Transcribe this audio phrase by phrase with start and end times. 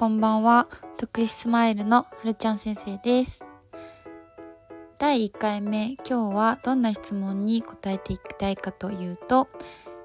[0.00, 0.66] こんばんは。
[0.96, 3.44] 徳スマイルのはるちゃん先生です。
[4.98, 9.50] 第1回目今日はどんな質問に答えていきたいかというと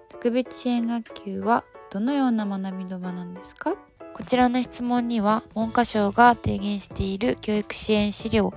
[0.10, 3.78] 特別支援学級はどのような学びの場なんですか？
[4.14, 8.54] こちらの質問には文科省が提言している教育支援資料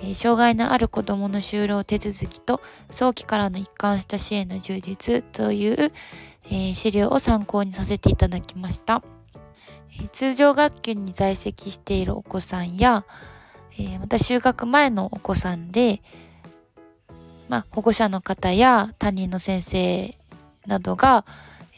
[0.00, 5.92] え障害のある子どもの就労手続きと早期からの一貫した支援の充実という、
[6.48, 9.02] え資料を参考にさせていただきました。
[10.12, 13.04] 通常学級に在籍しているお子さんや、
[13.78, 16.02] えまた就学前のお子さんで、
[17.48, 20.14] まあ、保護者の方や担任の先生
[20.66, 21.24] などが、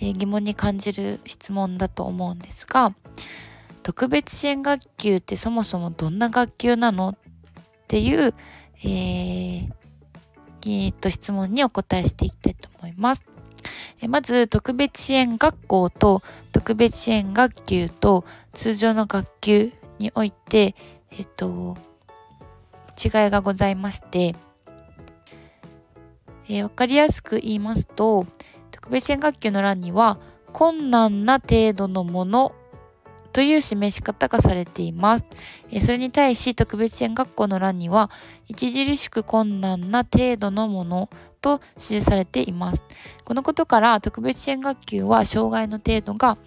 [0.01, 2.95] え疑問に感じる質問だと思うんですが
[3.83, 7.17] 特別支援学級ってそもそもどんな学級なのっ
[7.89, 8.35] ていう、
[8.83, 9.69] えー、
[10.63, 13.25] えー、と質問にお答えしていきたいと思います。
[14.09, 16.23] まず特別支援学校と
[16.53, 20.75] 特別支援学級と通常の学級において、
[21.13, 21.77] えっと、
[23.03, 24.35] 違いがございまして、
[26.49, 28.27] えー、わかりやすく言いますと、
[28.71, 30.19] 特別支援学級の欄には、
[30.53, 32.53] 困難な程度のもの
[33.33, 35.25] という示し方がされています。
[35.81, 38.11] それに対し特別支援学校の欄には
[38.51, 42.83] 著しく困難な程度のものと記されています。
[43.25, 46.39] このことから特別支援学級は障害の程度が、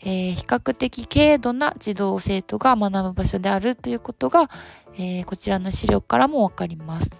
[0.00, 4.50] えー、比較的軽度な児童生徒が学ぶ場所であるということが、
[4.94, 7.10] えー、こちらの資料からもわかります。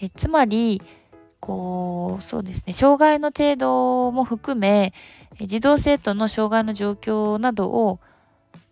[0.00, 0.80] えー、つまり
[1.40, 4.92] こうそうですね障害の程度も含め
[5.40, 7.98] 児童生徒の障害の状況などを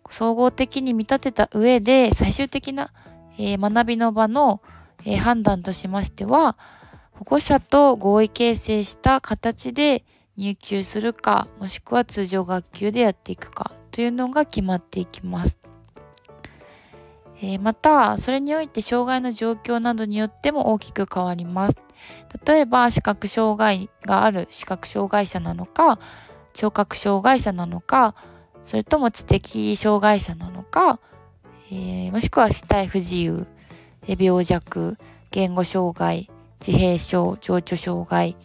[0.09, 2.91] 総合的に見立てた上で最終的な、
[3.37, 4.61] 学びの場の、
[5.19, 6.57] 判断としましては
[7.11, 10.03] 保護者と合意形成した形で
[10.35, 15.58] 入級するかもしくは通常学級でやっていくかというのが決まっていきます。
[17.41, 21.77] えー、またそれにおいて障害の状況などによっても大きく変わります。
[22.45, 25.99] 例えば視覚障害がある視覚障害者なのか
[26.53, 28.15] 聴覚障害者なのか
[28.63, 30.99] それとも知的障害者なのか、
[31.71, 33.45] えー、もしくは肢体不自由
[34.07, 34.97] 病弱
[35.31, 36.29] 言語障害
[36.65, 38.37] 自閉症情緒障害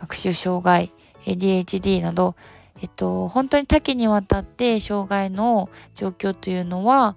[0.00, 0.92] 学習障害
[1.24, 2.36] ADHD など、
[2.80, 7.16] えっと、本当に多岐にわたって障害の状況というのは、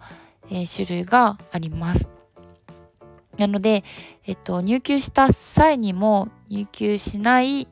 [0.52, 2.10] えー、種類があります。
[3.38, 3.84] なので、
[4.28, 7.68] えっと、入級した際にも入級しない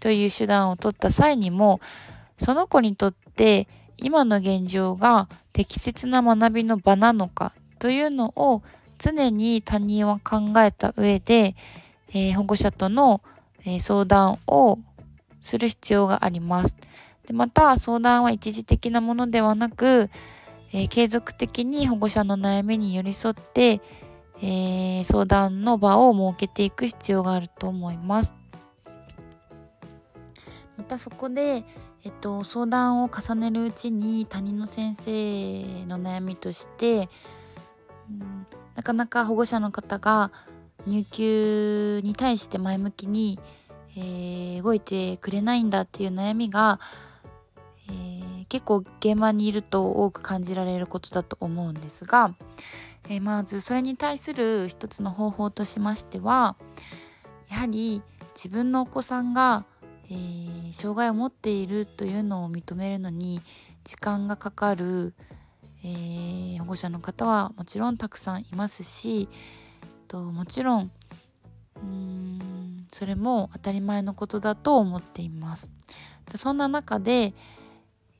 [0.00, 1.80] という手段を取った際にも
[2.38, 3.68] その子にとって
[3.98, 8.62] 今の現状が適切な学びの場なのかというのを
[8.98, 11.54] 常に他人は考えた上で、
[12.08, 13.20] えー、保護者との、
[13.64, 14.78] えー、相談を
[15.40, 16.76] する必要があります。
[17.26, 20.10] でまた相談は一時的なものではなく、
[20.72, 23.80] えー、継続的に保護者の悩みに寄り添って、
[24.44, 28.34] え相談の場を設けていく必要があると思います。
[30.76, 31.64] またそこで、
[32.04, 37.08] えっと、相談を重ねるうちに他人の先生の悩みとして、
[38.10, 40.32] うん、なかなか保護者の方が
[40.86, 43.38] 入級に対して前向きに、
[43.96, 46.80] えー、動いてくれないんだっていう悩みが、
[48.52, 52.34] 結構現場にいると多く感じられることだと思うんですが、
[53.08, 56.56] えー、まずそれに対する一つの方法としましては
[57.48, 58.02] やはり
[58.34, 59.64] 自分のお子さんが
[60.10, 63.40] えー、障害を持っているというのを認めるのに
[63.82, 65.14] 時間がかかる、
[65.82, 69.30] えー、保護者の方はもちろんたくさんいますし
[70.08, 70.90] ともちろん
[71.76, 75.70] うんそれも当たり前のことだと思っています。
[76.36, 77.32] そんな中で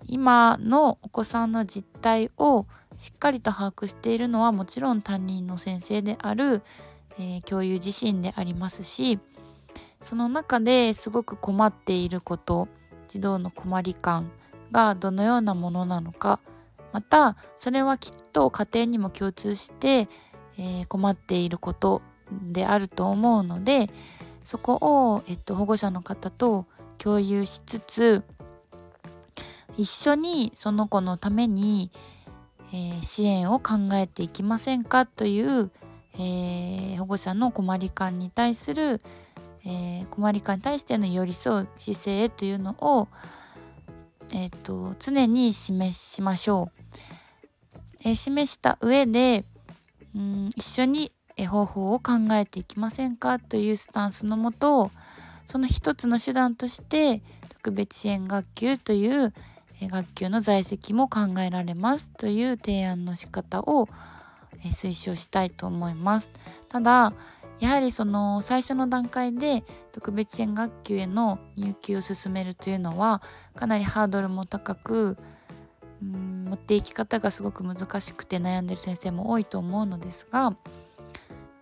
[0.07, 2.67] 今のお子さんの実態を
[2.99, 6.63] しっかりと把握しているのはもちろん担任の先生である、
[7.19, 9.19] えー、教諭自身でありますし
[10.01, 12.69] その中ですごく困っていること
[13.09, 14.31] 児童の困り感
[14.71, 16.41] がどのようなものなのか
[16.93, 20.09] またそれはきっと家庭にも共通して、
[20.59, 23.91] えー、困っていることであると思うので
[24.45, 26.67] そこを、えっと、保護者の方と
[26.99, 28.23] 共有しつつ
[29.77, 31.91] 一緒にその子のために、
[32.73, 35.71] えー、支援を考えていきませんかという、
[36.15, 39.01] えー、保護者の困り感に対する
[39.65, 43.09] えー、困り感に対しての寄り添う姿勢というのを、
[44.33, 46.81] えーと、常に示しましょう。
[48.05, 49.45] え、示した上で
[50.15, 51.13] うん一緒に
[51.49, 54.91] 方法を考えていきませんかというスタンスのもと
[55.47, 59.33] その一つの手段として特別支援学級という、
[59.89, 63.89] 学級の在籍も考えられますという提案の仕方を
[64.65, 66.31] 推奨したいと思います。
[66.69, 67.13] ただ
[67.63, 69.63] やはりその最初の段階で
[69.93, 73.23] 特別支援学級への入級を進めるというのは
[73.55, 75.17] かなりハードルも高く
[76.03, 80.57] うん持っていき方がすごく難しくて悩んでる先生も多いと思うのですが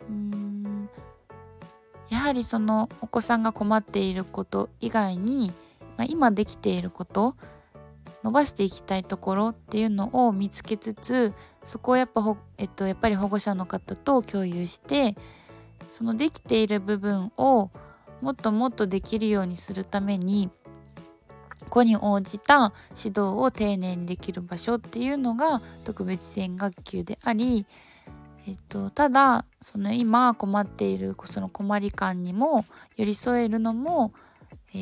[0.09, 0.89] うん
[2.09, 5.53] やはりそのお子さんが困っていること以外に、
[5.99, 7.37] まあ、今できていること
[8.23, 11.33] 伸ばしていきたいところっていうのを見つけつつ
[11.65, 15.17] そこをやっぱえっと、やっぱり保護者の方と共有して
[15.91, 17.71] そのできている部分を
[18.21, 20.51] もっともっとできるようにするために
[21.69, 27.67] 子に応じた指導を丁寧にできる場所っていうのが特別支援学級であり、
[28.47, 32.65] えっと、ただその今困っているその困り感にも
[32.97, 34.13] 寄り添えるのも、
[34.75, 34.77] え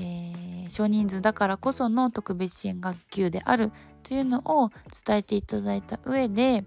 [0.67, 3.73] ー、少人数だからこその特別支援学級である
[4.03, 4.71] というのを
[5.07, 6.65] 伝えていただいた上で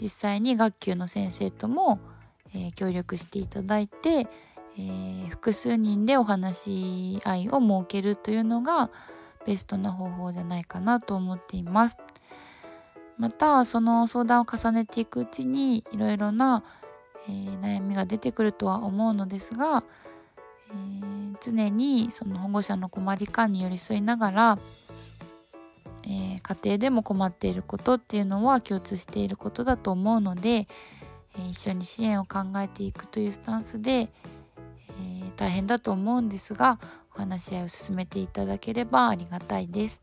[0.00, 2.00] 実際に学級の先生とも、
[2.54, 8.90] えー、協力していただいて、えー、複数人でお話し合いを設けるというのが
[9.46, 11.98] ベストな方法じゃないかなと思っています。
[13.18, 16.64] またその相談を重ねていくうちにいろいろな、
[17.28, 19.84] えー、悩みが出てくるとは思うのですが、
[20.72, 24.58] えー、常にその保護者の困り感に寄り添いながら、
[26.04, 30.66] えー、家庭でも困っていることっていうのは共通していることだと思うので、
[31.38, 34.08] え一緒に支援を考えていくというスタンスで、え
[35.36, 36.78] 大変だと思うんですが
[37.14, 40.02] お話し合いを進めていただければありがたいです。